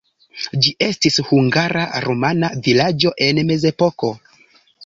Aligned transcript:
Ĝi 0.63 0.71
estis 0.85 1.19
hungara-rumana 1.27 2.51
vilaĝo 2.69 3.15
en 3.29 3.43
mezepoko. 3.51 4.15